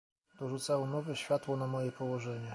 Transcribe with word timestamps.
"To 0.39 0.49
rzucało 0.49 0.85
nowe 0.87 1.15
światło 1.15 1.57
na 1.57 1.67
moje 1.67 1.91
położenie." 1.91 2.49